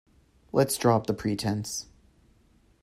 Let’s 0.51 0.77
drop 0.79 1.05
the 1.05 1.13
pretence 1.13 1.85